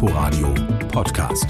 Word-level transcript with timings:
Inforadio 0.00 0.54
Podcast. 0.92 1.46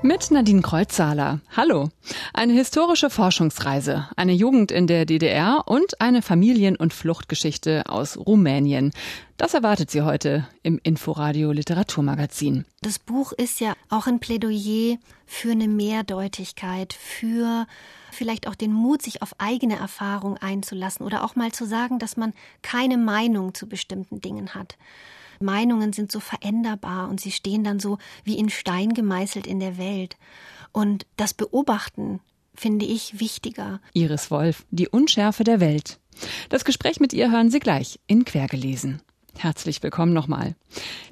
Mit 0.00 0.30
Nadine 0.30 0.62
Kreuzzahler. 0.62 1.40
Hallo. 1.56 1.88
Eine 2.32 2.52
historische 2.52 3.10
Forschungsreise, 3.10 4.08
eine 4.14 4.32
Jugend 4.32 4.70
in 4.70 4.86
der 4.86 5.06
DDR 5.06 5.64
und 5.66 6.00
eine 6.00 6.22
Familien- 6.22 6.76
und 6.76 6.94
Fluchtgeschichte 6.94 7.82
aus 7.88 8.16
Rumänien. 8.16 8.92
Das 9.38 9.54
erwartet 9.54 9.90
Sie 9.90 10.02
heute 10.02 10.46
im 10.62 10.78
Inforadio 10.84 11.50
Literaturmagazin. 11.50 12.64
Das 12.80 13.00
Buch 13.00 13.32
ist 13.32 13.58
ja 13.58 13.72
auch 13.90 14.06
ein 14.06 14.20
Plädoyer 14.20 14.96
für 15.26 15.50
eine 15.50 15.66
Mehrdeutigkeit, 15.66 16.92
für 16.92 17.66
vielleicht 18.16 18.48
auch 18.48 18.54
den 18.54 18.72
Mut, 18.72 19.02
sich 19.02 19.22
auf 19.22 19.34
eigene 19.38 19.76
Erfahrung 19.76 20.36
einzulassen 20.38 21.06
oder 21.06 21.24
auch 21.24 21.36
mal 21.36 21.52
zu 21.52 21.66
sagen, 21.66 21.98
dass 21.98 22.16
man 22.16 22.32
keine 22.62 22.98
Meinung 22.98 23.54
zu 23.54 23.68
bestimmten 23.68 24.20
Dingen 24.20 24.54
hat. 24.54 24.76
Meinungen 25.40 25.92
sind 25.92 26.10
so 26.10 26.20
veränderbar 26.20 27.08
und 27.08 27.20
sie 27.20 27.30
stehen 27.30 27.62
dann 27.62 27.78
so 27.78 27.98
wie 28.24 28.38
in 28.38 28.48
Stein 28.48 28.94
gemeißelt 28.94 29.46
in 29.46 29.60
der 29.60 29.78
Welt. 29.78 30.16
Und 30.72 31.06
das 31.16 31.34
Beobachten 31.34 32.20
finde 32.54 32.86
ich 32.86 33.20
wichtiger. 33.20 33.80
Iris 33.92 34.30
Wolf, 34.30 34.66
die 34.70 34.88
Unschärfe 34.88 35.44
der 35.44 35.60
Welt. 35.60 36.00
Das 36.48 36.64
Gespräch 36.64 37.00
mit 37.00 37.12
ihr 37.12 37.30
hören 37.30 37.50
Sie 37.50 37.60
gleich 37.60 38.00
in 38.06 38.24
Quergelesen. 38.24 39.02
Herzlich 39.38 39.82
willkommen 39.82 40.14
nochmal. 40.14 40.54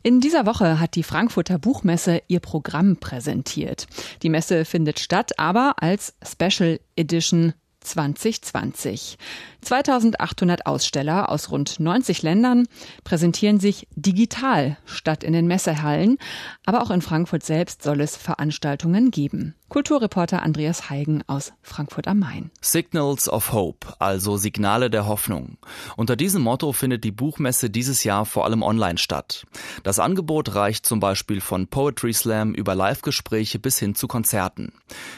In 0.03 0.21
dieser 0.21 0.47
Woche 0.47 0.81
hat 0.81 0.95
die 0.95 1.03
Frankfurter 1.03 1.59
Buchmesse 1.59 2.23
ihr 2.27 2.41
Programm 2.41 2.97
präsentiert. 2.97 3.87
Die 4.23 4.31
Messe 4.31 4.65
findet 4.65 4.99
statt, 4.99 5.39
aber 5.39 5.75
als 5.81 6.15
Special 6.23 6.81
Edition 6.97 7.53
2020. 7.81 9.19
2800 9.61 10.67
Aussteller 10.67 11.29
aus 11.29 11.51
rund 11.51 11.79
90 11.81 12.23
Ländern 12.23 12.67
präsentieren 13.05 13.61
sich 13.61 13.87
digital 13.95 14.79
statt 14.87 15.23
in 15.23 15.35
den 15.35 15.47
Messehallen, 15.47 16.17
aber 16.65 16.83
auch 16.83 16.91
in 16.91 17.03
Frankfurt 17.03 17.45
selbst 17.45 17.83
soll 17.83 18.01
es 18.01 18.17
Veranstaltungen 18.17 19.11
geben. 19.11 19.55
Kulturreporter 19.71 20.43
Andreas 20.43 20.91
Heigen 20.91 21.25
aus 21.27 21.53
Frankfurt 21.63 22.07
am 22.07 22.21
Main. 22.21 22.51
Signals 22.61 23.29
of 23.29 23.53
Hope, 23.53 23.95
also 23.99 24.37
Signale 24.37 24.91
der 24.91 25.07
Hoffnung. 25.07 25.57
Unter 25.97 26.17
diesem 26.17 26.43
Motto 26.43 26.73
findet 26.73 27.03
die 27.03 27.11
Buchmesse 27.11 27.71
dieses 27.71 28.05
Jahr 28.05 28.27
vor 28.27 28.45
allem 28.45 28.63
online 28.63 28.99
statt. 28.99 29.47
Das 29.83 29.99
Angebot 29.99 30.55
reicht 30.55 30.87
zum 30.87 31.01
Beispiel 31.01 31.41
von 31.41 31.67
Poetry 31.67 32.13
Slam 32.13 32.55
über 32.55 32.75
Live-Gespräche 32.75 33.59
bis 33.59 33.79
hin 33.79 33.95
zu 33.95 34.07
Konzerten. 34.07 34.73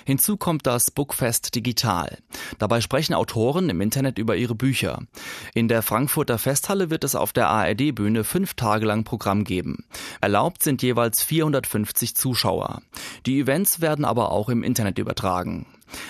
Hinzu 0.06 0.36
kommt 0.36 0.66
das 0.66 0.90
Bookfest 0.90 1.54
Digital. 1.54 2.16
Dabei 2.58 2.80
sprechen 2.80 3.14
Autoren 3.14 3.68
im 3.68 3.80
Internet 3.80 4.16
über 4.16 4.36
ihre 4.36 4.54
Bücher. 4.54 5.00
In 5.54 5.68
der 5.68 5.82
Frankfurter 5.82 6.38
Festhalle 6.38 6.88
wird 6.88 7.04
es 7.04 7.14
auf 7.14 7.32
der 7.32 7.48
ARD-Bühne 7.48 8.24
fünf 8.24 8.54
Tage 8.54 8.86
lang 8.86 9.04
Programm 9.04 9.44
geben. 9.44 9.84
Erlaubt 10.20 10.62
sind 10.62 10.82
jeweils 10.82 11.22
450 11.22 12.14
Zuschauer. 12.14 12.80
Die 13.26 13.40
Events 13.40 13.80
werden 13.80 14.04
aber 14.04 14.30
auch 14.32 14.35
im 14.48 14.62
Internet 14.62 14.98
übertragen. 14.98 15.66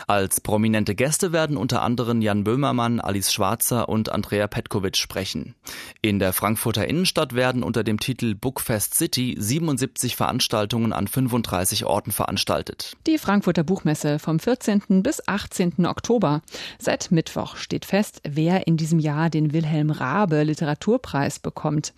Als 0.06 0.40
prominente 0.40 0.94
Gäste 0.94 1.32
werden 1.32 1.56
unter 1.56 1.82
anderem 1.82 2.22
Jan 2.22 2.44
Böhmermann, 2.44 3.00
Alice 3.00 3.32
Schwarzer 3.32 3.88
und 3.88 4.10
Andrea 4.10 4.46
Petkovic 4.46 4.96
sprechen. 4.96 5.54
In 6.02 6.18
der 6.18 6.32
Frankfurter 6.32 6.88
Innenstadt 6.88 7.34
werden 7.34 7.62
unter 7.62 7.84
dem 7.84 8.00
Titel 8.00 8.34
Bookfest 8.34 8.94
City 8.94 9.36
77 9.38 10.16
Veranstaltungen 10.16 10.92
an 10.92 11.08
35 11.08 11.84
Orten 11.84 12.12
veranstaltet. 12.12 12.96
Die 13.06 13.18
Frankfurter 13.18 13.64
Buchmesse 13.64 14.18
vom 14.18 14.38
14. 14.38 15.02
bis 15.02 15.26
18. 15.26 15.86
Oktober. 15.86 16.42
Seit 16.78 17.10
Mittwoch 17.10 17.56
steht 17.56 17.84
fest, 17.84 18.20
wer 18.26 18.66
in 18.66 18.76
diesem 18.76 18.98
Jahr 18.98 19.30
den 19.30 19.52
Wilhelm 19.52 19.90
Raabe 19.90 20.42
Literaturpreis 20.42 21.38
bekommt. 21.38 21.92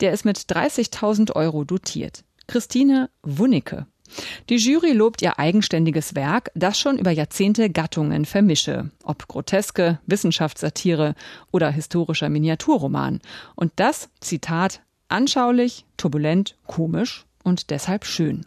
Der 0.00 0.12
ist 0.12 0.24
mit 0.24 0.38
30.000 0.38 1.34
Euro 1.36 1.64
dotiert. 1.64 2.24
Christine 2.46 3.10
Wunicke. 3.22 3.86
Die 4.48 4.56
Jury 4.56 4.92
lobt 4.92 5.22
ihr 5.22 5.38
eigenständiges 5.38 6.14
Werk, 6.14 6.50
das 6.54 6.78
schon 6.78 6.98
über 6.98 7.10
Jahrzehnte 7.10 7.70
Gattungen 7.70 8.24
vermische, 8.24 8.90
ob 9.04 9.28
groteske, 9.28 9.98
Wissenschaftssatire 10.06 11.14
oder 11.50 11.70
historischer 11.70 12.28
Miniaturroman. 12.28 13.20
Und 13.54 13.72
das, 13.76 14.08
Zitat, 14.20 14.80
anschaulich, 15.08 15.84
turbulent, 15.96 16.56
komisch 16.66 17.26
und 17.44 17.70
deshalb 17.70 18.04
schön. 18.04 18.46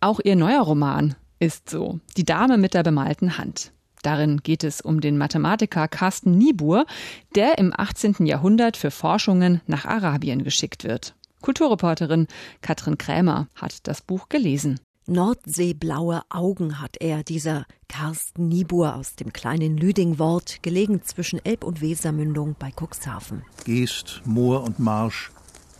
Auch 0.00 0.20
ihr 0.22 0.36
neuer 0.36 0.62
Roman 0.62 1.14
ist 1.38 1.70
so, 1.70 2.00
Die 2.16 2.24
Dame 2.24 2.58
mit 2.58 2.74
der 2.74 2.82
bemalten 2.82 3.38
Hand. 3.38 3.72
Darin 4.02 4.40
geht 4.42 4.62
es 4.62 4.80
um 4.80 5.00
den 5.00 5.18
Mathematiker 5.18 5.88
Carsten 5.88 6.38
Niebuhr, 6.38 6.86
der 7.34 7.58
im 7.58 7.72
18. 7.76 8.24
Jahrhundert 8.26 8.76
für 8.76 8.90
Forschungen 8.90 9.60
nach 9.66 9.84
Arabien 9.84 10.44
geschickt 10.44 10.84
wird. 10.84 11.14
Kulturreporterin 11.40 12.28
Katrin 12.60 12.98
Krämer 12.98 13.48
hat 13.54 13.86
das 13.86 14.02
Buch 14.02 14.28
gelesen. 14.28 14.80
Nordseeblaue 15.08 16.22
Augen 16.30 16.80
hat 16.80 16.96
er, 16.98 17.22
dieser 17.22 17.64
Carsten 17.88 18.48
Niebuhr 18.48 18.96
aus 18.96 19.14
dem 19.14 19.32
kleinen 19.32 19.76
Lüdingwort, 19.76 20.64
gelegen 20.64 21.02
zwischen 21.04 21.38
Elb- 21.44 21.62
und 21.62 21.80
Wesermündung 21.80 22.56
bei 22.58 22.72
Cuxhaven. 22.72 23.42
Geest, 23.64 24.22
Moor 24.24 24.64
und 24.64 24.80
Marsch. 24.80 25.30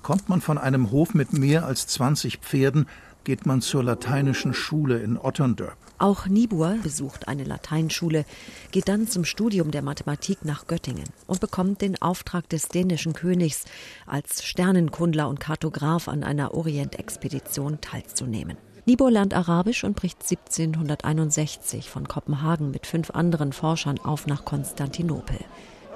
Kommt 0.03 0.29
man 0.29 0.41
von 0.41 0.59
einem 0.59 0.93
Hof 0.93 1.13
mit 1.13 1.33
mehr 1.33 1.67
als 1.67 1.89
20 1.89 2.39
Pferden, 2.39 2.87
geht 3.25 3.47
man 3.47 3.63
zur 3.63 3.83
lateinischen 3.83 4.55
Schule 4.55 5.01
in 5.01 5.19
Otterndorp. 5.19 5.77
Auch 5.99 6.27
Niebuhr 6.27 6.77
besucht 6.85 7.27
eine 7.27 7.43
Lateinschule, 7.43 8.25
geht 8.71 8.87
dann 8.87 9.09
zum 9.09 9.25
Studium 9.25 9.73
der 9.73 9.83
Mathematik 9.83 10.45
nach 10.45 10.69
Göttingen 10.69 11.09
und 11.27 11.41
bekommt 11.41 11.81
den 11.81 12.01
Auftrag 12.01 12.49
des 12.49 12.69
dänischen 12.69 13.13
Königs, 13.13 13.65
als 14.07 14.45
Sternenkundler 14.45 15.29
und 15.29 15.41
Kartograf 15.41 16.07
an 16.07 16.23
einer 16.23 16.55
Orientexpedition 16.55 17.81
teilzunehmen. 17.81 18.57
Niebuhr 18.89 19.11
lernt 19.11 19.35
Arabisch 19.35 19.83
und 19.83 19.97
bricht 19.97 20.23
1761 20.23 21.91
von 21.91 22.07
Kopenhagen 22.07 22.71
mit 22.71 22.87
fünf 22.87 23.11
anderen 23.11 23.53
Forschern 23.53 23.99
auf 23.99 24.29
nach 24.29 24.45
Konstantinopel. 24.45 25.41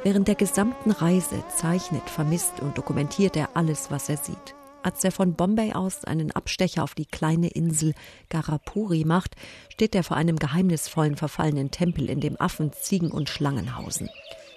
Während 0.03 0.27
der 0.27 0.35
gesamten 0.35 0.91
Reise 0.91 1.45
zeichnet, 1.57 2.11
vermisst 2.11 2.59
und 2.61 2.77
dokumentiert 2.77 3.37
er 3.37 3.51
alles, 3.55 3.93
was 3.93 4.09
er 4.09 4.17
sieht. 4.17 4.57
Als 4.83 5.05
er 5.05 5.13
von 5.13 5.35
Bombay 5.35 5.73
aus 5.73 6.05
einen 6.05 6.33
Abstecher 6.33 6.83
auf 6.83 6.97
die 6.97 7.07
kleine 7.07 7.49
Insel 7.49 7.95
Garapuri 8.29 9.05
macht, 9.05 9.37
steht 9.69 9.95
er 9.95 10.03
vor 10.03 10.17
einem 10.17 10.37
geheimnisvollen 10.37 11.17
verfallenen 11.17 11.71
Tempel, 11.71 12.11
in 12.11 12.19
dem 12.19 12.41
Affen, 12.41 12.73
Ziegen 12.73 13.13
und 13.13 13.29
Schlangen 13.29 13.77
hausen. 13.77 14.11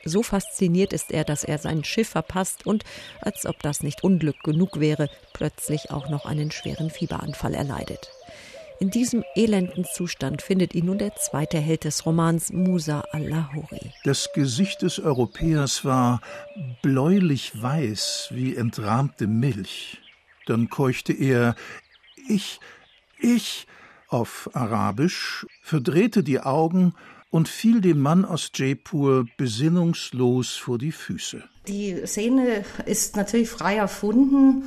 So 0.06 0.24
fasziniert 0.24 0.92
ist 0.92 1.12
er, 1.12 1.24
dass 1.24 1.44
er 1.44 1.60
sein 1.60 1.84
Schiff 1.84 2.10
verpasst 2.10 2.66
und, 2.66 2.84
als 3.22 3.46
ob 3.46 3.62
das 3.62 3.84
nicht 3.84 4.04
Unglück 4.04 4.40
genug 4.44 4.80
wäre, 4.80 5.08
plötzlich 5.34 5.92
auch 5.92 6.10
noch 6.10 6.26
einen 6.26 6.50
schweren 6.50 6.90
Fieberanfall 6.90 7.54
erleidet. 7.54 8.12
In 8.84 8.90
diesem 8.90 9.24
elenden 9.34 9.86
Zustand 9.86 10.42
findet 10.42 10.76
ihn 10.76 10.88
nun 10.88 10.98
der 10.98 11.16
zweite 11.16 11.58
Held 11.58 11.86
des 11.86 12.06
Romans, 12.06 12.52
Musa 12.52 13.06
al-Lahori. 13.14 13.94
Das 14.04 14.28
Gesicht 14.34 14.82
des 14.82 15.00
Europäers 15.00 15.86
war 15.86 16.20
bläulich 16.82 17.54
weiß 17.56 18.28
wie 18.32 18.58
entrahmte 18.58 19.26
Milch. 19.26 20.02
Dann 20.48 20.70
keuchte 20.70 21.14
er 21.14 21.56
Ich, 22.28 22.60
ich 23.18 23.68
auf 24.10 24.50
Arabisch, 24.52 25.48
verdrehte 25.62 26.22
die 26.22 26.42
Augen 26.42 26.94
und 27.30 27.48
fiel 27.48 27.80
dem 27.80 28.02
Mann 28.02 28.26
aus 28.26 28.52
Jaipur 28.54 29.28
besinnungslos 29.38 30.58
vor 30.58 30.78
die 30.78 30.92
Füße. 30.92 31.42
Die 31.70 32.06
Szene 32.06 32.66
ist 32.86 33.16
natürlich 33.16 33.48
frei 33.48 33.78
erfunden. 33.78 34.66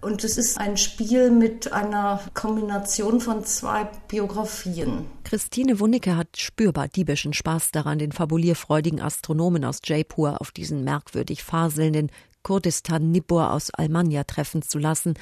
Und 0.00 0.24
es 0.24 0.38
ist 0.38 0.58
ein 0.58 0.78
Spiel 0.78 1.30
mit 1.30 1.72
einer 1.72 2.20
Kombination 2.32 3.20
von 3.20 3.44
zwei 3.44 3.84
Biografien. 4.08 5.06
Christine 5.24 5.78
Wunicke 5.78 6.16
hat 6.16 6.38
spürbar 6.38 6.88
diebischen 6.88 7.34
Spaß 7.34 7.70
daran, 7.70 7.98
den 7.98 8.12
fabulierfreudigen 8.12 9.00
Astronomen 9.00 9.64
aus 9.64 9.80
Jaipur 9.84 10.40
auf 10.40 10.52
diesen 10.52 10.84
merkwürdig 10.84 11.44
faselnden 11.44 12.10
Kurdistan 12.42 13.10
Nibbur 13.10 13.52
aus 13.52 13.70
Almania 13.70 14.24
treffen 14.24 14.62
zu 14.62 14.78
lassen, 14.78 15.14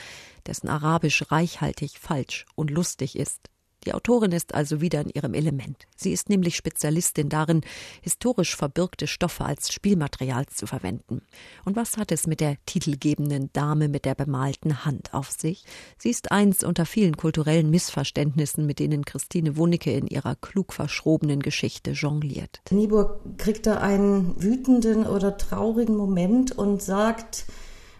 dessen 0.47 0.69
Arabisch 0.69 1.31
reichhaltig, 1.31 1.99
falsch 1.99 2.47
und 2.55 2.71
lustig 2.71 3.19
ist. 3.19 3.51
Die 3.89 3.95
Autorin 3.95 4.33
ist 4.33 4.55
also 4.55 4.83
wieder 4.83 5.01
in 5.01 5.09
ihrem 5.09 5.33
Element. 5.33 5.87
Sie 5.97 6.13
ist 6.13 6.29
nämlich 6.29 6.57
Spezialistin 6.57 7.31
darin, 7.31 7.63
historisch 8.03 8.55
verbürgte 8.55 9.07
Stoffe 9.07 9.47
als 9.47 9.73
Spielmaterial 9.73 10.45
zu 10.45 10.67
verwenden. 10.67 11.23
Und 11.65 11.75
was 11.75 11.97
hat 11.97 12.13
es 12.13 12.27
mit 12.27 12.41
der 12.41 12.59
titelgebenden 12.67 13.49
Dame 13.55 13.89
mit 13.89 14.05
der 14.05 14.15
bemalten 14.15 14.85
Hand 14.85 15.15
auf 15.15 15.31
sich? 15.31 15.65
Sie 15.97 16.11
ist 16.11 16.31
eins 16.31 16.65
unter 16.65 16.85
vielen 16.85 17.17
kulturellen 17.17 17.71
Missverständnissen, 17.71 18.67
mit 18.67 18.79
denen 18.79 19.07
Christine 19.07 19.57
Wunicke 19.57 19.91
in 19.91 20.07
ihrer 20.07 20.35
klug 20.35 20.75
verschrobenen 20.75 21.41
Geschichte 21.41 21.93
jongliert. 21.93 22.61
Niebuhr 22.71 23.23
kriegt 23.39 23.67
da 23.67 23.79
einen 23.79 24.35
wütenden 24.43 25.07
oder 25.07 25.39
traurigen 25.39 25.97
Moment 25.97 26.53
und 26.53 26.83
sagt, 26.83 27.47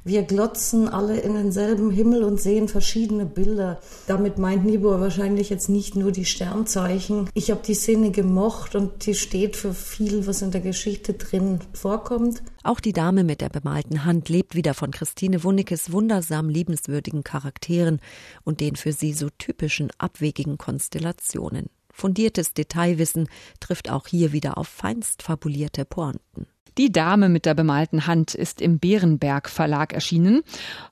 Wir 0.09 0.23
glotzen 0.23 0.89
alle 0.89 1.21
in 1.21 1.35
denselben 1.35 1.91
Himmel 1.91 2.25
und 2.25 2.41
sehen 2.41 2.69
verschiedene 2.69 3.27
Bilder. 3.27 3.79
Damit 4.07 4.39
meint 4.39 4.65
Niebuhr 4.65 5.03
wahrscheinlich 5.03 5.51
jetzt 5.51 5.69
nicht 5.69 5.97
nur 5.97 6.13
die 6.13 6.25
Sternzeichen. 6.25 7.29
Ich 7.35 7.51
habe 7.51 7.61
die 7.63 7.75
Szene 7.75 8.11
gemocht 8.11 8.75
und 8.75 9.05
die 9.05 9.13
steht 9.13 9.55
für 9.55 9.75
viel, 9.75 10.27
was 10.27 10.41
in 10.41 10.51
der 10.51 10.63
Geschichte 10.63 11.13
drin 11.13 11.59
vorkommt. 11.75 12.43
Auch 12.63 12.81
die 12.81 12.95
Dame 12.95 13.23
mit 13.23 13.43
der 13.43 13.51
bemalten 13.51 14.07
Hand 14.07 14.31
lebt 14.31 14.55
wieder 14.55 14.73
von 14.73 14.93
Christine 14.93 15.45
Wunnekes 15.45 15.93
wundersam 15.93 16.49
liebenswürdigen 16.49 17.23
Charakteren 17.23 18.01
und 18.45 18.61
den 18.61 18.77
für 18.77 18.95
sie 18.95 19.13
so 19.13 19.29
typischen 19.37 19.91
abwegigen 19.99 20.57
Konstellationen. 20.57 21.67
Fundiertes 21.93 22.55
Detailwissen 22.55 23.29
trifft 23.61 23.91
auch 23.91 24.07
hier 24.07 24.33
wieder 24.33 24.57
auf 24.57 24.69
feinst 24.69 25.23
fabulierte 25.23 25.85
Pointen. 25.85 26.47
Die 26.79 26.93
Dame 26.93 27.29
mit 27.29 27.45
der 27.45 27.55
bemalten 27.55 28.07
Hand 28.07 28.37
ist 28.37 28.61
im 28.61 28.79
Bärenberg 28.79 29.49
Verlag 29.49 29.93
erschienen 29.93 30.43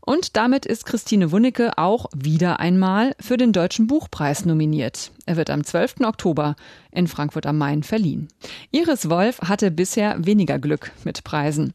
und 0.01 0.37
damit 0.37 0.67
ist 0.67 0.85
Christine 0.85 1.31
Wunnecke 1.31 1.79
auch 1.79 2.07
wieder 2.13 2.59
einmal 2.59 3.15
für 3.21 3.37
den 3.37 3.53
Deutschen 3.53 3.87
Buchpreis 3.87 4.45
nominiert. 4.45 5.13
Er 5.27 5.37
wird 5.37 5.49
am 5.49 5.63
12. 5.63 6.01
Oktober 6.01 6.57
in 6.91 7.07
Frankfurt 7.07 7.47
am 7.47 7.59
Main 7.59 7.85
verliehen. 7.85 8.27
Iris 8.73 9.09
Wolf 9.09 9.41
hatte 9.43 9.71
bisher 9.71 10.17
weniger 10.27 10.59
Glück 10.59 10.91
mit 11.05 11.23
Preisen. 11.23 11.73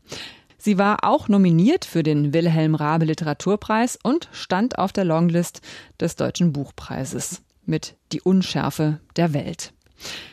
Sie 0.58 0.78
war 0.78 1.06
auch 1.06 1.30
nominiert 1.30 1.86
für 1.86 2.04
den 2.04 2.34
Wilhelm 2.34 2.76
Rabe 2.76 3.06
Literaturpreis 3.06 3.98
und 4.04 4.28
stand 4.34 4.78
auf 4.78 4.92
der 4.92 5.06
Longlist 5.06 5.62
des 6.02 6.18
Deutschen 6.18 6.52
Buchpreises 6.52 7.44
mit 7.66 7.96
Die 8.12 8.20
Unschärfe 8.20 9.00
der 9.16 9.34
Welt. 9.34 9.72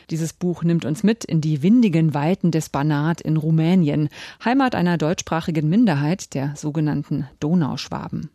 Dieses 0.09 0.33
Buch 0.33 0.63
nimmt 0.63 0.85
uns 0.85 1.03
mit 1.03 1.23
in 1.23 1.41
die 1.41 1.61
windigen 1.61 2.13
Weiten 2.13 2.51
des 2.51 2.69
Banat 2.69 3.21
in 3.21 3.37
Rumänien, 3.37 4.09
Heimat 4.43 4.75
einer 4.75 4.97
deutschsprachigen 4.97 5.69
Minderheit, 5.69 6.33
der 6.33 6.53
sogenannten 6.55 7.27
Donauschwaben. 7.39 8.29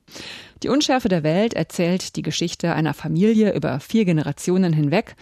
Die 0.63 0.69
Unschärfe 0.69 1.09
der 1.09 1.23
Welt 1.23 1.55
erzählt 1.55 2.17
die 2.17 2.23
Geschichte 2.23 2.75
einer 2.75 2.95
Familie 2.95 3.55
über 3.55 3.81
vier 3.81 4.05
Generationen 4.05 4.73
hinweg 4.73 5.17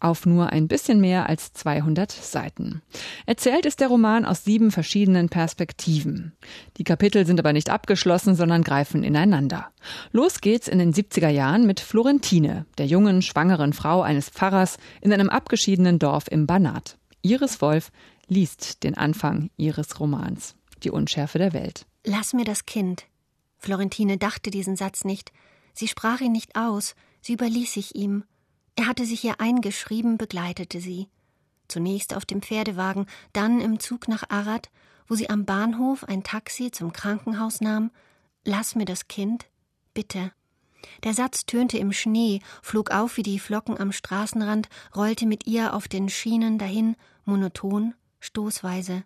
auf 0.00 0.26
nur 0.26 0.50
ein 0.50 0.68
bisschen 0.68 1.00
mehr 1.00 1.28
als 1.28 1.52
200 1.52 2.10
Seiten. 2.10 2.82
Erzählt 3.26 3.66
ist 3.66 3.80
der 3.80 3.88
Roman 3.88 4.24
aus 4.24 4.44
sieben 4.44 4.70
verschiedenen 4.70 5.28
Perspektiven. 5.28 6.32
Die 6.76 6.84
Kapitel 6.84 7.26
sind 7.26 7.38
aber 7.38 7.52
nicht 7.52 7.70
abgeschlossen, 7.70 8.34
sondern 8.34 8.62
greifen 8.62 9.04
ineinander. 9.04 9.70
Los 10.12 10.40
geht's 10.40 10.68
in 10.68 10.78
den 10.78 10.92
70er 10.92 11.28
Jahren 11.28 11.66
mit 11.66 11.80
Florentine, 11.80 12.66
der 12.78 12.86
jungen, 12.86 13.22
schwangeren 13.22 13.72
Frau 13.72 14.02
eines 14.02 14.30
Pfarrers 14.30 14.78
in 15.00 15.12
einem 15.12 15.28
abgeschiedenen 15.28 15.98
Dorf 15.98 16.24
im 16.30 16.46
Banat. 16.46 16.98
Iris 17.22 17.60
Wolf 17.60 17.90
liest 18.28 18.82
den 18.82 18.96
Anfang 18.96 19.50
ihres 19.56 20.00
Romans, 20.00 20.54
Die 20.82 20.90
Unschärfe 20.90 21.38
der 21.38 21.52
Welt. 21.52 21.86
Lass 22.04 22.32
mir 22.32 22.44
das 22.44 22.64
Kind. 22.64 23.04
Florentine 23.58 24.16
dachte 24.16 24.50
diesen 24.50 24.76
Satz 24.76 25.04
nicht. 25.04 25.32
Sie 25.74 25.88
sprach 25.88 26.20
ihn 26.20 26.32
nicht 26.32 26.56
aus, 26.56 26.94
sie 27.20 27.34
überließ 27.34 27.74
sich 27.74 27.94
ihm. 27.94 28.24
Er 28.76 28.86
hatte 28.86 29.04
sich 29.04 29.24
ihr 29.24 29.40
eingeschrieben, 29.40 30.18
begleitete 30.18 30.80
sie. 30.80 31.08
Zunächst 31.68 32.14
auf 32.14 32.24
dem 32.24 32.42
Pferdewagen, 32.42 33.06
dann 33.32 33.60
im 33.60 33.78
Zug 33.78 34.08
nach 34.08 34.24
Arad, 34.28 34.70
wo 35.06 35.14
sie 35.14 35.30
am 35.30 35.44
Bahnhof 35.44 36.04
ein 36.04 36.22
Taxi 36.22 36.70
zum 36.70 36.92
Krankenhaus 36.92 37.60
nahm. 37.60 37.90
Lass 38.44 38.74
mir 38.74 38.84
das 38.84 39.08
Kind, 39.08 39.46
bitte. 39.92 40.32
Der 41.04 41.14
Satz 41.14 41.46
tönte 41.46 41.78
im 41.78 41.92
Schnee, 41.92 42.40
flog 42.62 42.90
auf 42.90 43.16
wie 43.16 43.22
die 43.22 43.38
Flocken 43.38 43.78
am 43.78 43.92
Straßenrand, 43.92 44.68
rollte 44.96 45.26
mit 45.26 45.46
ihr 45.46 45.74
auf 45.74 45.88
den 45.88 46.08
Schienen 46.08 46.58
dahin, 46.58 46.96
monoton, 47.24 47.94
stoßweise. 48.20 49.04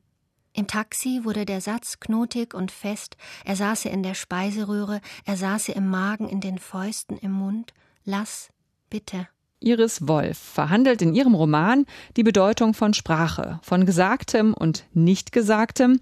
Im 0.52 0.69
Taxi 0.69 1.20
wurde 1.25 1.44
der 1.44 1.61
Satz 1.61 1.99
knotig 1.99 2.55
und 2.55 2.70
fest, 2.70 3.16
er 3.44 3.56
saße 3.56 3.88
in 3.88 4.05
der 4.05 4.14
Speiseröhre, 4.14 5.00
er 5.25 5.37
saße 5.37 5.72
im 5.72 5.88
Magen, 5.88 6.28
in 6.28 6.40
den 6.40 6.58
Fäusten, 6.58 7.19
im 7.19 7.32
Mund. 7.32 7.75
Lass, 8.05 8.50
bitte. 8.88 9.28
Iris 9.64 10.06
Wolf 10.06 10.38
verhandelt 10.38 11.02
in 11.02 11.14
ihrem 11.14 11.34
Roman 11.34 11.87
die 12.16 12.22
Bedeutung 12.22 12.75
von 12.75 12.94
Sprache, 12.94 13.58
von 13.62 13.87
Gesagtem 13.87 14.55
und 14.55 14.84
Nichtgesagtem 14.93 16.00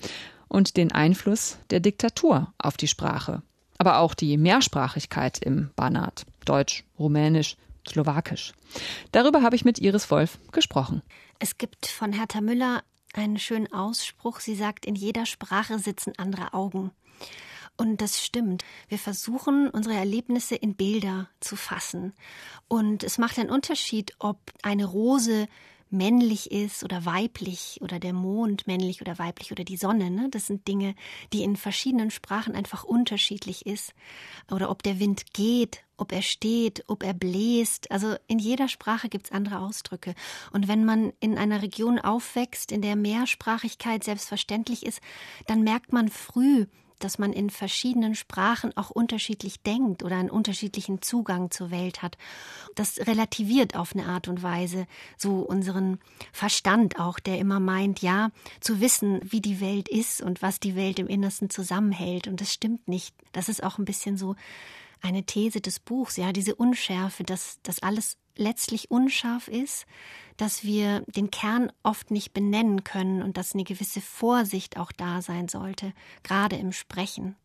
und 0.49 0.77
den 0.77 0.93
Einfluss 0.93 1.59
der 1.71 1.81
Diktatur 1.81 2.53
auf 2.59 2.77
die 2.77 2.89
Sprache. 2.89 3.43
Aber 3.79 3.99
auch 3.99 4.15
die 4.15 4.37
Mehrsprachigkeit 4.37 5.39
im 5.39 5.71
Banat. 5.77 6.27
Deutsch, 6.45 6.85
Rumänisch, 6.99 7.57
Slowakisch. 7.89 8.53
Darüber 9.13 9.43
habe 9.43 9.57
ich 9.57 9.65
mit 9.65 9.79
Iris 9.79 10.11
Wolf 10.11 10.39
gesprochen. 10.53 11.03
Es 11.39 11.59
gibt 11.59 11.87
von 11.87 12.13
Hertha 12.13 12.41
Müller 12.41 12.83
einen 13.15 13.39
schönen 13.39 13.73
Ausspruch. 13.73 14.41
Sie 14.41 14.55
sagt, 14.55 14.87
in 14.87 14.95
jeder 14.95 15.27
Sprache 15.27 15.79
sitzen 15.79 16.13
andere 16.17 16.55
Augen. 16.55 16.91
Und 17.77 18.01
das 18.01 18.23
stimmt. 18.23 18.65
Wir 18.89 18.99
versuchen, 18.99 19.69
unsere 19.71 19.95
Erlebnisse 19.95 20.55
in 20.55 20.75
Bilder 20.75 21.29
zu 21.41 21.57
fassen. 21.57 22.13
Und 22.69 23.03
es 23.03 23.19
macht 23.19 23.39
einen 23.39 23.51
Unterschied, 23.51 24.15
ob 24.19 24.39
eine 24.63 24.85
Rose 24.85 25.49
männlich 25.93 26.51
ist 26.51 26.85
oder 26.85 27.05
weiblich 27.05 27.79
oder 27.83 27.99
der 27.99 28.15
Mond 28.15 28.67
männlich 28.67 29.03
oder 29.03 29.19
weiblich 29.19 29.53
oder 29.53 29.63
die 29.63 29.77
Sonne. 29.77 30.11
Ne? 30.11 30.29
Das 30.31 30.47
sind 30.47 30.67
Dinge, 30.67 30.95
die 31.33 31.43
in 31.43 31.57
verschiedenen 31.57 32.11
Sprachen 32.11 32.55
einfach 32.55 32.83
unterschiedlich 32.83 33.67
ist. 33.67 33.93
Oder 34.51 34.71
ob 34.71 34.83
der 34.83 34.99
Wind 34.99 35.35
geht, 35.35 35.85
ob 35.99 36.13
er 36.13 36.23
steht, 36.23 36.83
ob 36.89 37.03
er 37.03 37.13
bläst. 37.13 37.91
Also 37.91 38.17
in 38.27 38.39
jeder 38.39 38.69
Sprache 38.69 39.09
gibt 39.09 39.27
es 39.27 39.33
andere 39.33 39.61
Ausdrücke. 39.61 40.15
Und 40.51 40.67
wenn 40.67 40.85
man 40.85 41.13
in 41.21 41.37
einer 41.37 41.63
Region 41.63 41.99
aufwächst, 41.99 42.73
in 42.73 42.81
der 42.81 42.97
Mehrsprachigkeit 42.97 44.03
selbstverständlich 44.03 44.87
ist, 44.87 45.01
dann 45.47 45.63
merkt 45.63 45.93
man 45.93 46.09
früh, 46.09 46.67
dass 47.05 47.19
man 47.19 47.33
in 47.33 47.51
verschiedenen 47.51 48.15
Sprachen 48.15 48.77
auch 48.77 48.91
unterschiedlich 48.91 49.63
denkt 49.63 50.03
oder 50.03 50.17
einen 50.17 50.31
unterschiedlichen 50.31 51.03
Zugang 51.03 51.51
zur 51.51 51.71
Welt 51.71 52.03
hat. 52.03 52.17
Das 52.75 52.99
relativiert 53.07 53.77
auf 53.77 53.95
eine 53.95 54.07
Art 54.07 54.29
und 54.29 54.43
Weise 54.43 54.87
so 55.17 55.41
unseren 55.41 55.99
Verstand 56.33 56.99
auch, 56.99 57.19
der 57.19 57.39
immer 57.39 57.61
meint, 57.61 58.03
ja, 58.03 58.31
zu 58.61 58.81
wissen, 58.81 59.21
wie 59.23 59.41
die 59.41 59.61
Welt 59.61 59.89
ist 59.89 60.23
und 60.23 60.43
was 60.43 60.61
die 60.61 60.77
Welt 60.77 60.99
im 60.99 61.09
Innersten 61.09 61.51
zusammenhält. 61.51 62.29
Und 62.29 62.41
das 62.41 62.53
stimmt 62.53 62.89
nicht. 62.89 63.15
Das 63.33 63.49
ist 63.49 63.63
auch 63.63 63.79
ein 63.79 63.85
bisschen 63.85 64.17
so 64.17 64.37
eine 65.01 65.25
These 65.25 65.61
des 65.61 65.81
Buchs, 65.81 66.17
ja, 66.17 66.33
diese 66.33 66.55
Unschärfe, 66.55 67.25
dass 67.25 67.59
das 67.63 67.83
alles 67.83 68.17
letztlich 68.37 68.91
unscharf 68.91 69.49
ist, 69.49 69.87
dass 70.37 70.65
wir 70.65 71.01
den 71.07 71.31
Kern 71.31 71.71
oft 71.83 72.11
nicht 72.11 72.33
benennen 72.33 72.85
können 72.85 73.23
und 73.23 73.37
dass 73.37 73.55
eine 73.55 73.65
gewisse 73.65 74.01
Vorsicht 74.01 74.79
auch 74.79 74.93
da 74.93 75.23
sein 75.23 75.49
sollte, 75.49 75.93
gerade 76.23 76.57
im 76.57 76.73
Sprechen. 76.73 77.37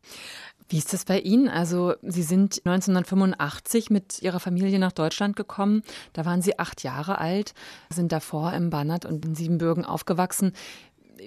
Wie 0.69 0.77
ist 0.77 0.91
das 0.91 1.05
bei 1.05 1.19
Ihnen? 1.19 1.47
Also 1.47 1.93
Sie 2.01 2.23
sind 2.23 2.61
1985 2.65 3.89
mit 3.89 4.21
Ihrer 4.21 4.39
Familie 4.39 4.79
nach 4.79 4.91
Deutschland 4.91 5.35
gekommen. 5.35 5.81
Da 6.13 6.25
waren 6.25 6.41
Sie 6.41 6.59
acht 6.59 6.83
Jahre 6.83 7.19
alt, 7.19 7.53
sind 7.89 8.11
davor 8.11 8.53
im 8.53 8.69
Banat 8.69 9.05
und 9.05 9.25
in 9.25 9.35
Siebenbürgen 9.35 9.85
aufgewachsen. 9.85 10.51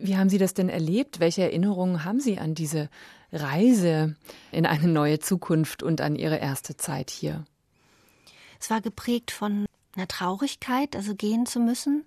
Wie 0.02 0.16
haben 0.16 0.28
Sie 0.28 0.38
das 0.38 0.54
denn 0.54 0.68
erlebt? 0.68 1.20
Welche 1.20 1.42
Erinnerungen 1.42 2.04
haben 2.04 2.20
Sie 2.20 2.38
an 2.38 2.54
diese 2.54 2.90
Reise 3.32 4.16
in 4.52 4.66
eine 4.66 4.88
neue 4.88 5.20
Zukunft 5.20 5.82
und 5.82 6.00
an 6.00 6.16
Ihre 6.16 6.36
erste 6.36 6.76
Zeit 6.76 7.10
hier? 7.10 7.44
Es 8.60 8.70
war 8.70 8.80
geprägt 8.80 9.30
von 9.30 9.66
einer 9.96 10.08
Traurigkeit, 10.08 10.94
also 10.94 11.14
gehen 11.14 11.46
zu 11.46 11.58
müssen, 11.58 12.04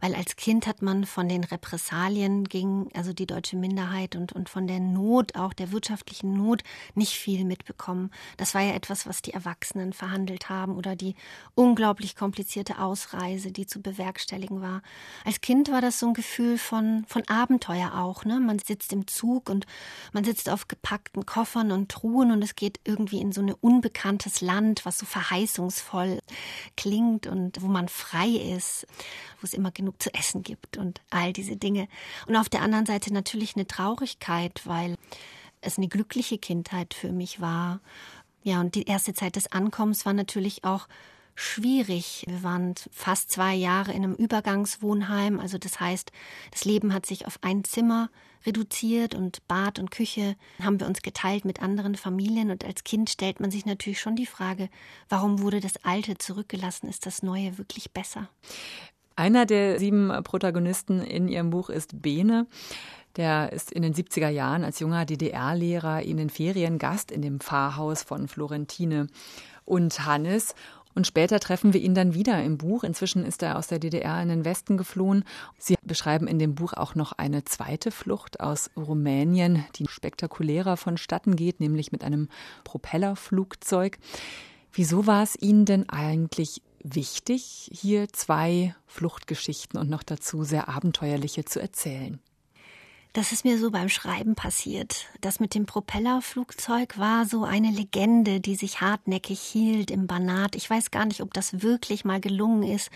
weil 0.00 0.14
als 0.14 0.36
Kind 0.36 0.66
hat 0.66 0.82
man 0.82 1.04
von 1.04 1.28
den 1.28 1.44
Repressalien 1.44 2.44
gegen 2.44 2.88
also 2.94 3.12
die 3.12 3.26
deutsche 3.26 3.56
Minderheit 3.56 4.16
und, 4.16 4.32
und 4.32 4.48
von 4.48 4.66
der 4.66 4.80
Not, 4.80 5.36
auch 5.36 5.52
der 5.52 5.72
wirtschaftlichen 5.72 6.36
Not, 6.36 6.62
nicht 6.94 7.12
viel 7.12 7.44
mitbekommen. 7.44 8.10
Das 8.36 8.54
war 8.54 8.62
ja 8.62 8.72
etwas, 8.72 9.06
was 9.06 9.22
die 9.22 9.32
Erwachsenen 9.32 9.92
verhandelt 9.92 10.48
haben 10.48 10.76
oder 10.76 10.96
die 10.96 11.14
unglaublich 11.54 12.16
komplizierte 12.16 12.78
Ausreise, 12.78 13.52
die 13.52 13.66
zu 13.66 13.82
bewerkstelligen 13.82 14.62
war. 14.62 14.82
Als 15.24 15.40
Kind 15.40 15.70
war 15.70 15.82
das 15.82 15.98
so 15.98 16.08
ein 16.08 16.14
Gefühl 16.14 16.56
von, 16.58 17.04
von 17.06 17.28
Abenteuer 17.28 17.94
auch. 17.94 18.24
Ne? 18.24 18.40
Man 18.40 18.58
sitzt 18.58 18.92
im 18.92 19.06
Zug 19.06 19.50
und 19.50 19.66
man 20.12 20.24
sitzt 20.24 20.48
auf 20.48 20.66
gepackten 20.66 21.26
Koffern 21.26 21.72
und 21.72 21.90
Truhen 21.90 22.32
und 22.32 22.42
es 22.42 22.56
geht 22.56 22.80
irgendwie 22.84 23.20
in 23.20 23.32
so 23.32 23.42
ein 23.42 23.52
unbekanntes 23.52 24.40
Land, 24.40 24.86
was 24.86 24.98
so 24.98 25.06
verheißungsvoll 25.06 26.19
klingt 26.76 27.26
und 27.26 27.62
wo 27.62 27.66
man 27.66 27.88
frei 27.88 28.28
ist, 28.28 28.86
wo 29.40 29.44
es 29.44 29.54
immer 29.54 29.70
genug 29.70 30.02
zu 30.02 30.12
essen 30.14 30.42
gibt 30.42 30.76
und 30.76 31.00
all 31.10 31.32
diese 31.32 31.56
Dinge. 31.56 31.88
Und 32.26 32.36
auf 32.36 32.48
der 32.48 32.62
anderen 32.62 32.86
Seite 32.86 33.12
natürlich 33.12 33.56
eine 33.56 33.66
Traurigkeit, 33.66 34.62
weil 34.64 34.96
es 35.60 35.78
eine 35.78 35.88
glückliche 35.88 36.38
Kindheit 36.38 36.94
für 36.94 37.12
mich 37.12 37.40
war. 37.40 37.80
Ja, 38.42 38.60
und 38.60 38.74
die 38.74 38.84
erste 38.84 39.12
Zeit 39.12 39.36
des 39.36 39.52
Ankommens 39.52 40.06
war 40.06 40.14
natürlich 40.14 40.64
auch 40.64 40.88
schwierig. 41.34 42.24
Wir 42.26 42.42
waren 42.42 42.74
fast 42.90 43.30
zwei 43.30 43.54
Jahre 43.54 43.92
in 43.92 44.04
einem 44.04 44.14
Übergangswohnheim. 44.14 45.40
Also 45.40 45.58
das 45.58 45.80
heißt, 45.80 46.12
das 46.50 46.64
Leben 46.64 46.92
hat 46.92 47.06
sich 47.06 47.26
auf 47.26 47.38
ein 47.42 47.64
Zimmer 47.64 48.10
reduziert 48.46 49.14
und 49.14 49.46
Bad 49.48 49.78
und 49.78 49.90
Küche 49.90 50.36
haben 50.62 50.80
wir 50.80 50.86
uns 50.86 51.02
geteilt 51.02 51.44
mit 51.44 51.62
anderen 51.62 51.94
Familien. 51.94 52.50
Und 52.50 52.64
als 52.64 52.84
Kind 52.84 53.10
stellt 53.10 53.40
man 53.40 53.50
sich 53.50 53.66
natürlich 53.66 54.00
schon 54.00 54.16
die 54.16 54.26
Frage, 54.26 54.68
warum 55.08 55.40
wurde 55.40 55.60
das 55.60 55.84
Alte 55.84 56.16
zurückgelassen? 56.18 56.88
Ist 56.88 57.06
das 57.06 57.22
Neue 57.22 57.58
wirklich 57.58 57.92
besser? 57.92 58.28
Einer 59.16 59.44
der 59.44 59.78
sieben 59.78 60.10
Protagonisten 60.24 61.02
in 61.02 61.28
Ihrem 61.28 61.50
Buch 61.50 61.68
ist 61.68 62.00
Bene. 62.00 62.46
Der 63.16 63.52
ist 63.52 63.72
in 63.72 63.82
den 63.82 63.92
70er 63.92 64.28
Jahren 64.28 64.64
als 64.64 64.78
junger 64.78 65.04
DDR-Lehrer 65.04 66.02
in 66.02 66.16
den 66.16 66.30
Ferien 66.30 66.78
Gast 66.78 67.10
in 67.10 67.22
dem 67.22 67.40
Pfarrhaus 67.40 68.02
von 68.02 68.28
Florentine 68.28 69.08
und 69.64 70.06
Hannes. 70.06 70.54
Und 70.94 71.06
später 71.06 71.38
treffen 71.38 71.72
wir 71.72 71.80
ihn 71.80 71.94
dann 71.94 72.14
wieder 72.14 72.42
im 72.42 72.58
Buch. 72.58 72.84
Inzwischen 72.84 73.24
ist 73.24 73.42
er 73.42 73.56
aus 73.56 73.68
der 73.68 73.78
DDR 73.78 74.20
in 74.22 74.28
den 74.28 74.44
Westen 74.44 74.76
geflohen. 74.76 75.24
Sie 75.58 75.76
beschreiben 75.82 76.26
in 76.26 76.38
dem 76.38 76.54
Buch 76.54 76.72
auch 76.72 76.94
noch 76.94 77.12
eine 77.12 77.44
zweite 77.44 77.90
Flucht 77.90 78.40
aus 78.40 78.70
Rumänien, 78.76 79.64
die 79.76 79.86
spektakulärer 79.88 80.76
vonstatten 80.76 81.36
geht, 81.36 81.60
nämlich 81.60 81.92
mit 81.92 82.02
einem 82.02 82.28
Propellerflugzeug. 82.64 83.98
Wieso 84.72 85.06
war 85.06 85.22
es 85.22 85.40
Ihnen 85.40 85.64
denn 85.64 85.88
eigentlich 85.88 86.62
wichtig, 86.82 87.70
hier 87.72 88.08
zwei 88.08 88.74
Fluchtgeschichten 88.86 89.78
und 89.78 89.90
noch 89.90 90.02
dazu 90.02 90.44
sehr 90.44 90.68
abenteuerliche 90.68 91.44
zu 91.44 91.60
erzählen? 91.60 92.20
Das 93.12 93.32
ist 93.32 93.44
mir 93.44 93.58
so 93.58 93.72
beim 93.72 93.88
Schreiben 93.88 94.36
passiert. 94.36 95.06
Das 95.20 95.40
mit 95.40 95.56
dem 95.56 95.66
Propellerflugzeug 95.66 96.96
war 96.96 97.26
so 97.26 97.42
eine 97.42 97.70
Legende, 97.72 98.38
die 98.38 98.54
sich 98.54 98.80
hartnäckig 98.80 99.40
hielt 99.40 99.90
im 99.90 100.06
Banat. 100.06 100.54
Ich 100.54 100.70
weiß 100.70 100.92
gar 100.92 101.06
nicht, 101.06 101.20
ob 101.20 101.34
das 101.34 101.60
wirklich 101.60 102.04
mal 102.04 102.20
gelungen 102.20 102.62
ist, 102.62 102.88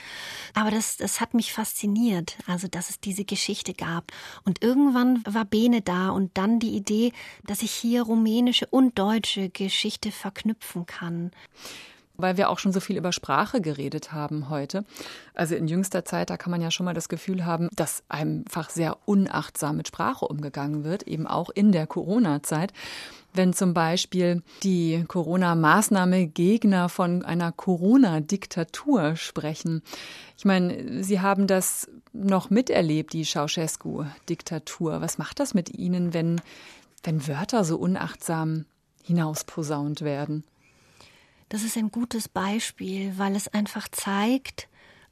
aber 0.54 0.70
das, 0.70 0.96
das 0.98 1.20
hat 1.20 1.34
mich 1.34 1.52
fasziniert, 1.52 2.36
also 2.46 2.68
dass 2.68 2.90
es 2.90 3.00
diese 3.00 3.24
Geschichte 3.24 3.74
gab. 3.74 4.12
Und 4.44 4.62
irgendwann 4.62 5.20
war 5.26 5.44
Bene 5.44 5.82
da 5.82 6.10
und 6.10 6.38
dann 6.38 6.60
die 6.60 6.76
Idee, 6.76 7.12
dass 7.44 7.62
ich 7.62 7.72
hier 7.72 8.02
rumänische 8.02 8.66
und 8.66 8.96
deutsche 8.96 9.48
Geschichte 9.50 10.12
verknüpfen 10.12 10.86
kann 10.86 11.32
weil 12.16 12.36
wir 12.36 12.50
auch 12.50 12.58
schon 12.58 12.72
so 12.72 12.80
viel 12.80 12.96
über 12.96 13.12
Sprache 13.12 13.60
geredet 13.60 14.12
haben 14.12 14.48
heute. 14.50 14.84
Also 15.34 15.54
in 15.54 15.66
jüngster 15.66 16.04
Zeit, 16.04 16.30
da 16.30 16.36
kann 16.36 16.50
man 16.50 16.60
ja 16.60 16.70
schon 16.70 16.84
mal 16.84 16.94
das 16.94 17.08
Gefühl 17.08 17.44
haben, 17.44 17.68
dass 17.74 18.04
einfach 18.08 18.70
sehr 18.70 18.96
unachtsam 19.04 19.76
mit 19.76 19.88
Sprache 19.88 20.26
umgegangen 20.26 20.84
wird, 20.84 21.04
eben 21.04 21.26
auch 21.26 21.50
in 21.50 21.72
der 21.72 21.86
Corona-Zeit. 21.86 22.72
Wenn 23.36 23.52
zum 23.52 23.74
Beispiel 23.74 24.42
die 24.62 25.04
Corona-Maßnahme-Gegner 25.08 26.88
von 26.88 27.24
einer 27.24 27.50
Corona-Diktatur 27.50 29.16
sprechen. 29.16 29.82
Ich 30.38 30.44
meine, 30.44 31.02
Sie 31.02 31.20
haben 31.20 31.48
das 31.48 31.90
noch 32.12 32.50
miterlebt, 32.50 33.12
die 33.12 33.24
Ceausescu-Diktatur. 33.24 35.00
Was 35.00 35.18
macht 35.18 35.40
das 35.40 35.52
mit 35.52 35.76
Ihnen, 35.76 36.14
wenn, 36.14 36.40
wenn 37.02 37.26
Wörter 37.26 37.64
so 37.64 37.76
unachtsam 37.76 38.66
hinausposaunt 39.02 40.02
werden? 40.02 40.44
Das 41.48 41.62
ist 41.62 41.76
ein 41.76 41.90
gutes 41.90 42.28
Beispiel, 42.28 43.12
weil 43.16 43.36
es 43.36 43.48
einfach 43.48 43.88
zeigt, 43.88 44.68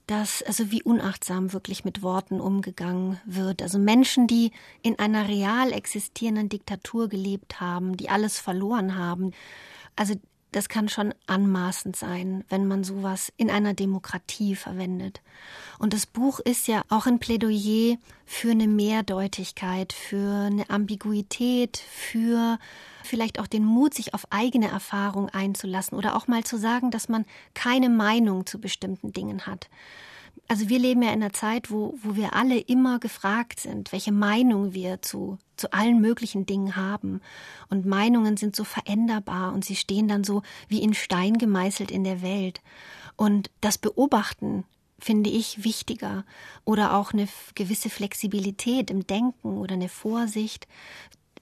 dass, 0.06 0.42
also 0.42 0.70
wie 0.70 0.82
unachtsam 0.82 1.52
wirklich 1.52 1.84
mit 1.84 2.02
Worten 2.02 2.40
umgegangen 2.40 3.20
wird. 3.24 3.62
Also 3.62 3.78
Menschen, 3.78 4.26
die 4.26 4.50
in 4.82 4.98
einer 4.98 5.28
real 5.28 5.72
existierenden 5.72 6.48
Diktatur 6.48 7.08
gelebt 7.08 7.60
haben, 7.60 7.96
die 7.96 8.08
alles 8.08 8.38
verloren 8.38 8.96
haben. 8.96 9.32
Also 9.94 10.14
das 10.52 10.68
kann 10.68 10.88
schon 10.88 11.14
anmaßend 11.26 11.96
sein, 11.96 12.44
wenn 12.48 12.68
man 12.68 12.84
sowas 12.84 13.32
in 13.36 13.50
einer 13.50 13.74
Demokratie 13.74 14.54
verwendet. 14.54 15.22
Und 15.78 15.94
das 15.94 16.06
Buch 16.06 16.40
ist 16.40 16.68
ja 16.68 16.82
auch 16.88 17.06
ein 17.06 17.18
Plädoyer 17.18 17.96
für 18.26 18.50
eine 18.50 18.68
Mehrdeutigkeit, 18.68 19.92
für 19.92 20.46
eine 20.46 20.68
Ambiguität, 20.70 21.78
für 21.78 22.58
vielleicht 23.02 23.40
auch 23.40 23.46
den 23.46 23.64
Mut, 23.64 23.94
sich 23.94 24.14
auf 24.14 24.26
eigene 24.30 24.68
Erfahrung 24.68 25.28
einzulassen 25.30 25.96
oder 25.96 26.14
auch 26.14 26.28
mal 26.28 26.44
zu 26.44 26.58
sagen, 26.58 26.90
dass 26.90 27.08
man 27.08 27.24
keine 27.54 27.88
Meinung 27.88 28.46
zu 28.46 28.60
bestimmten 28.60 29.12
Dingen 29.12 29.46
hat. 29.46 29.68
Also 30.48 30.68
wir 30.68 30.78
leben 30.78 31.02
ja 31.02 31.08
in 31.12 31.22
einer 31.22 31.32
Zeit, 31.32 31.70
wo, 31.70 31.94
wo 32.02 32.14
wir 32.14 32.34
alle 32.34 32.58
immer 32.58 32.98
gefragt 32.98 33.60
sind, 33.60 33.90
welche 33.92 34.12
Meinung 34.12 34.74
wir 34.74 35.00
zu, 35.00 35.38
zu 35.56 35.72
allen 35.72 36.00
möglichen 36.00 36.44
Dingen 36.44 36.76
haben. 36.76 37.20
Und 37.70 37.86
Meinungen 37.86 38.36
sind 38.36 38.54
so 38.54 38.64
veränderbar 38.64 39.54
und 39.54 39.64
sie 39.64 39.76
stehen 39.76 40.08
dann 40.08 40.24
so 40.24 40.42
wie 40.68 40.82
in 40.82 40.94
Stein 40.94 41.38
gemeißelt 41.38 41.90
in 41.90 42.04
der 42.04 42.20
Welt. 42.20 42.60
Und 43.16 43.50
das 43.60 43.78
Beobachten 43.78 44.64
finde 44.98 45.30
ich 45.30 45.64
wichtiger 45.64 46.24
oder 46.64 46.96
auch 46.96 47.12
eine 47.12 47.28
gewisse 47.54 47.90
Flexibilität 47.90 48.90
im 48.90 49.06
Denken 49.06 49.58
oder 49.58 49.74
eine 49.74 49.88
Vorsicht. 49.88 50.66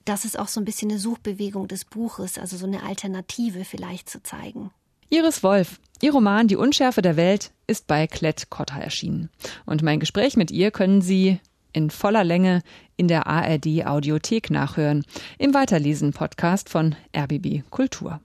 Das 0.04 0.25
ist 0.25 0.38
auch 0.38 0.49
so 0.49 0.61
ein 0.61 0.64
bisschen 0.64 0.90
eine 0.90 0.99
Suchbewegung 0.99 1.68
des 1.68 1.85
Buches, 1.85 2.38
also 2.38 2.56
so 2.56 2.66
eine 2.66 2.82
Alternative 2.82 3.64
vielleicht 3.64 4.09
zu 4.09 4.23
zeigen. 4.23 4.70
Iris 5.11 5.42
Wolf, 5.42 5.80
Ihr 6.02 6.12
Roman 6.12 6.49
Die 6.49 6.57
Unschärfe 6.57 7.02
der 7.02 7.16
Welt 7.16 7.52
ist 7.66 7.87
bei 7.87 8.07
Klett 8.07 8.49
Cotta 8.49 8.78
erschienen. 8.78 9.28
Und 9.66 9.83
mein 9.83 10.00
Gespräch 10.00 10.35
mit 10.35 10.50
ihr 10.50 10.71
können 10.71 11.02
Sie 11.02 11.38
in 11.75 11.90
voller 11.90 12.25
Länge 12.25 12.62
in 12.97 13.07
der 13.07 13.26
ARD 13.26 13.85
Audiothek 13.85 14.50
nachhören, 14.50 15.04
im 15.38 15.52
Weiterlesen-Podcast 15.52 16.71
von 16.71 16.97
RBB 17.14 17.69
Kultur. 17.69 18.21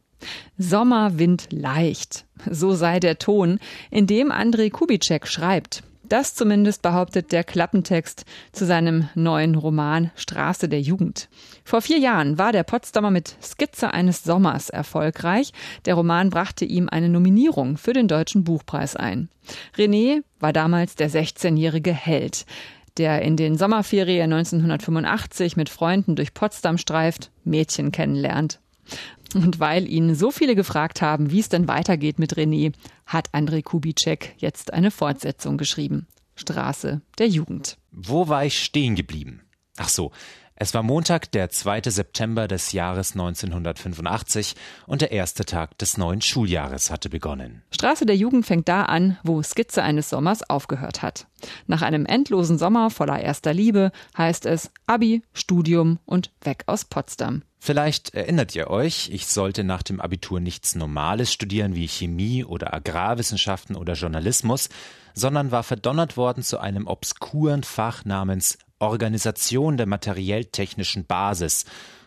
Sommerwind 0.58 1.48
leicht, 1.52 2.26
so 2.50 2.74
sei 2.74 3.02
der 3.02 3.20
Ton, 3.20 3.60
in 3.92 4.08
dem 4.08 4.32
Andrei 4.32 4.70
Kubitschek 4.70 5.28
schreibt. 5.28 5.84
Das 6.08 6.36
zumindest 6.36 6.82
behauptet 6.82 7.32
der 7.32 7.44
Klappentext 7.44 8.26
zu 8.52 8.66
seinem 8.66 9.10
neuen 9.16 9.56
Roman 9.56 10.12
Straße 10.16 10.70
der 10.70 10.82
Jugend. 10.82 11.30
Vor 11.64 11.82
vier 11.82 11.98
Jahren 11.98 12.38
war 12.38 12.52
der 12.52 12.64
Potsdamer 12.64 13.10
mit 13.10 13.36
Skizze 13.42 13.92
eines 13.94 14.24
Sommers 14.24 14.70
erfolgreich. 14.70 15.52
Der 15.86 15.96
Roman 15.96 16.30
brachte 16.30 16.66
ihm 16.66 16.90
eine 16.90 17.10
Nominierung 17.10 17.78
für 17.78 17.94
den 17.94 18.08
Deutschen 18.08 18.44
Buchpreis 18.44 18.96
ein. 18.96 19.30
René 19.76 20.22
war 20.40 20.54
damals 20.54 20.96
der 20.96 21.10
16-jährige 21.10 21.94
Held, 21.94 22.46
der 22.98 23.22
in 23.24 23.36
den 23.36 23.58
Sommerferien 23.58 24.32
1985 24.32 25.58
mit 25.58 25.70
Freunden 25.70 26.16
durch 26.16 26.34
Potsdam 26.34 26.78
streift, 26.78 27.32
Mädchen 27.44 27.92
kennenlernt. 27.92 28.60
Und 29.34 29.60
weil 29.60 29.88
ihn 29.90 30.16
so 30.16 30.32
viele 30.32 30.56
gefragt 30.56 31.02
haben, 31.02 31.32
wie 31.32 31.40
es 31.40 31.50
denn 31.50 31.68
weitergeht 31.68 32.20
mit 32.20 32.36
René, 32.36 32.74
hat 33.06 33.34
André 33.34 33.64
Kubitschek 33.64 34.36
jetzt 34.38 34.74
eine 34.74 34.92
Fortsetzung 34.92 35.58
geschrieben. 35.58 36.08
Straße 36.36 37.02
der 37.18 37.28
Jugend. 37.28 37.78
Wo 37.92 38.28
war 38.28 38.46
ich 38.46 38.62
stehen 38.62 38.96
geblieben? 38.96 39.42
Ach 39.78 39.90
so, 39.90 40.12
es 40.58 40.74
war 40.74 40.84
Montag, 40.84 41.32
der 41.34 41.50
2. 41.50 41.82
September 41.90 42.48
des 42.48 42.72
Jahres 42.72 43.12
1985 43.12 44.56
und 44.88 45.02
der 45.02 45.12
erste 45.12 45.44
Tag 45.44 45.78
des 45.80 45.98
neuen 45.98 46.22
Schuljahres 46.22 46.92
hatte 46.92 47.10
begonnen. 47.10 47.62
Straße 47.72 48.06
der 48.06 48.16
Jugend 48.16 48.46
fängt 48.46 48.70
da 48.70 48.84
an, 48.84 49.18
wo 49.24 49.44
Skizze 49.44 49.84
eines 49.84 50.10
Sommers 50.10 50.50
aufgehört 50.50 51.02
hat. 51.02 51.28
Nach 51.68 51.82
einem 51.82 52.06
endlosen 52.06 52.58
Sommer 52.58 52.90
voller 52.90 53.20
erster 53.20 53.54
Liebe 53.54 53.92
heißt 54.18 54.46
es 54.46 54.72
Abi, 54.88 55.22
Studium 55.34 56.00
und 56.06 56.32
weg 56.42 56.64
aus 56.68 56.86
Potsdam. 56.86 57.44
Vielleicht 57.60 58.14
erinnert 58.14 58.54
ihr 58.56 58.70
euch, 58.70 59.10
ich 59.12 59.26
sollte 59.26 59.64
nach 59.64 59.82
dem 59.82 60.00
Abitur 60.00 60.40
nichts 60.40 60.76
Normales 60.76 61.34
studieren 61.34 61.76
wie 61.76 61.88
Chemie 61.88 62.44
oder 62.44 62.74
Agrarwissenschaften 62.74 63.76
oder 63.76 63.94
Journalismus, 63.94 64.70
sondern 65.16 65.52
war 65.52 65.64
verdonnert 65.64 66.16
worden 66.16 66.44
zu 66.44 66.60
einem 66.60 66.86
obskuren 66.86 67.64
Fach 67.64 68.06
namens 68.06 68.60
Organisation 68.78 69.78
der 69.78 69.88
materiell-technischen 69.88 71.06
Basis 71.06 71.66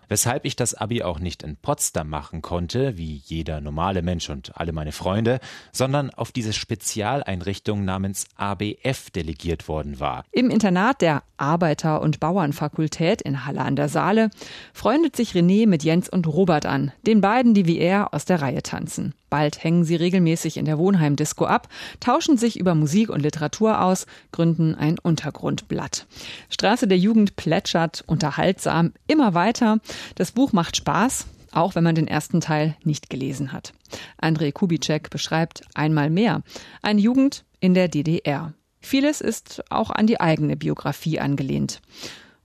weshalb 0.09 0.45
ich 0.45 0.57
das 0.57 0.75
Abi 0.75 1.03
auch 1.03 1.19
nicht 1.19 1.43
in 1.43 1.57
Potsdam 1.57 2.09
machen 2.09 2.43
konnte, 2.43 2.97
wie 2.97 3.23
jeder 3.25 3.61
normale 3.61 4.03
Mensch 4.03 4.31
und 4.31 4.57
alle 4.57 4.73
meine 4.73 4.93
Freunde, 4.93 5.41
sondern 5.73 6.11
auf 6.11 6.33
diese 6.33 6.53
Spezialeinrichtung 6.53 7.85
namens 7.85 8.27
ABF 8.37 9.11
delegiert 9.11 9.69
worden 9.69 10.00
war. 10.00 10.25
Im 10.33 10.50
Internat 10.50 11.00
der 11.00 11.23
Arbeiter- 11.37 12.03
und 12.03 12.21
Bauernfakultät 12.21 13.23
in 13.23 13.47
Halle 13.47 13.61
an 13.61 13.77
der 13.77 13.88
Saale 13.88 14.31
freundet 14.73 15.17
sich 15.17 15.33
René 15.33 15.67
mit 15.67 15.85
Jens 15.85 16.09
und 16.09 16.27
Robert 16.27 16.67
an, 16.67 16.93
den 17.07 17.21
beiden, 17.21 17.55
die 17.55 17.67
wie 17.67 17.79
er 17.79 18.12
aus 18.15 18.25
der 18.25 18.43
Reihe 18.43 18.62
tanzen. 18.62 19.15
Bald 19.31 19.63
hängen 19.63 19.85
sie 19.85 19.97
regelmäßig 19.97 20.57
in 20.57 20.65
der 20.65 20.79
Wohnheimdisco 20.79 21.45
ab, 21.45 21.69
tauschen 22.01 22.37
sich 22.37 22.59
über 22.59 22.75
Musik 22.75 23.11
und 23.11 23.21
Literatur 23.21 23.83
aus, 23.83 24.07
gründen 24.33 24.75
ein 24.75 24.99
Untergrundblatt. 24.99 26.07
Straße 26.51 26.89
der 26.89 26.99
Jugend 26.99 27.37
plätschert 27.37 28.05
unterhaltsam 28.07 28.93
immer 29.07 29.35
weiter. 29.35 29.79
Das 30.15 30.33
Buch 30.33 30.53
macht 30.53 30.77
Spaß, 30.77 31.27
auch 31.53 31.75
wenn 31.75 31.85
man 31.85 31.95
den 31.95 32.09
ersten 32.09 32.41
Teil 32.41 32.77
nicht 32.85 33.11
gelesen 33.11 33.53
hat. 33.53 33.73
André 34.21 34.53
Kubitschek 34.53 35.11
beschreibt 35.11 35.63
einmal 35.75 36.11
mehr 36.11 36.43
eine 36.83 37.01
Jugend 37.01 37.45
in 37.61 37.75
der 37.75 37.89
DDR. 37.89 38.55
Vieles 38.81 39.21
ist 39.21 39.63
auch 39.71 39.91
an 39.91 40.07
die 40.07 40.21
eigene 40.21 40.57
Biografie 40.57 41.19
angelehnt. 41.19 41.81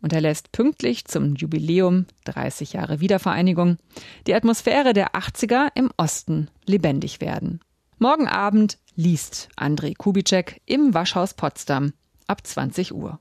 Und 0.03 0.11
er 0.11 0.19
lässt 0.19 0.51
pünktlich 0.51 1.05
zum 1.05 1.35
Jubiläum 1.35 2.07
30 2.25 2.73
Jahre 2.73 2.99
Wiedervereinigung 2.99 3.77
die 4.27 4.35
Atmosphäre 4.35 4.91
der 4.91 5.15
80er 5.15 5.69
im 5.75 5.91
Osten 5.95 6.49
lebendig 6.65 7.21
werden. 7.21 7.61
Morgen 7.99 8.27
Abend 8.27 8.77
liest 8.95 9.47
André 9.55 9.95
Kubitschek 9.97 10.61
im 10.65 10.93
Waschhaus 10.93 11.35
Potsdam 11.35 11.93
ab 12.27 12.45
20 12.45 12.93
Uhr. 12.93 13.19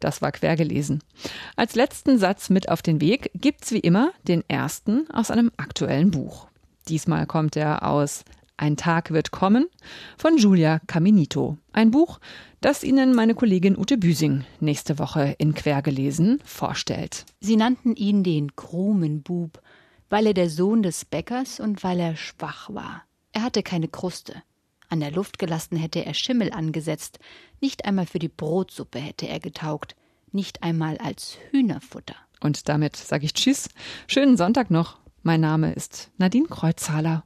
Das 0.00 0.20
war 0.20 0.32
quer 0.32 0.56
gelesen. 0.56 1.00
Als 1.54 1.76
letzten 1.76 2.18
Satz 2.18 2.50
mit 2.50 2.68
auf 2.70 2.82
den 2.82 3.00
Weg 3.00 3.30
gibt's 3.34 3.70
wie 3.70 3.78
immer 3.78 4.10
den 4.26 4.42
ersten 4.48 5.08
aus 5.12 5.30
einem 5.30 5.52
aktuellen 5.58 6.10
Buch. 6.10 6.48
Diesmal 6.88 7.26
kommt 7.26 7.54
er 7.54 7.86
aus 7.86 8.24
Ein 8.60 8.76
Tag 8.76 9.10
wird 9.10 9.30
kommen 9.30 9.70
von 10.18 10.36
Julia 10.36 10.80
Caminito. 10.86 11.56
Ein 11.72 11.90
Buch, 11.90 12.20
das 12.60 12.84
Ihnen 12.84 13.14
meine 13.14 13.34
Kollegin 13.34 13.74
Ute 13.78 13.96
Büsing 13.96 14.44
nächste 14.60 14.98
Woche 14.98 15.34
in 15.38 15.54
Quergelesen 15.54 16.42
vorstellt. 16.44 17.24
Sie 17.40 17.56
nannten 17.56 17.96
ihn 17.96 18.22
den 18.22 18.54
Krumenbub, 18.56 19.62
weil 20.10 20.26
er 20.26 20.34
der 20.34 20.50
Sohn 20.50 20.82
des 20.82 21.06
Bäckers 21.06 21.58
und 21.58 21.82
weil 21.82 22.00
er 22.00 22.16
schwach 22.16 22.68
war. 22.68 23.04
Er 23.32 23.44
hatte 23.44 23.62
keine 23.62 23.88
Kruste. 23.88 24.42
An 24.90 25.00
der 25.00 25.12
Luft 25.12 25.38
gelassen 25.38 25.78
hätte 25.78 26.04
er 26.04 26.12
Schimmel 26.12 26.52
angesetzt. 26.52 27.18
Nicht 27.62 27.86
einmal 27.86 28.04
für 28.04 28.18
die 28.18 28.28
Brotsuppe 28.28 28.98
hätte 28.98 29.26
er 29.26 29.40
getaugt. 29.40 29.96
Nicht 30.32 30.62
einmal 30.62 30.98
als 30.98 31.38
Hühnerfutter. 31.50 32.16
Und 32.42 32.68
damit 32.68 32.96
sage 32.96 33.24
ich 33.24 33.32
Tschüss. 33.32 33.70
Schönen 34.06 34.36
Sonntag 34.36 34.70
noch. 34.70 34.98
Mein 35.22 35.40
Name 35.40 35.72
ist 35.72 36.10
Nadine 36.18 36.46
Kreuzhaler. 36.46 37.24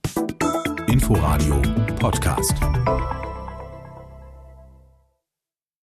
Inforadio 0.88 1.60
Podcast. 1.98 3.23